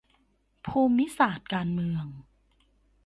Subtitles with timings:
[0.65, 2.05] ภูมิศาสตร์การเมือง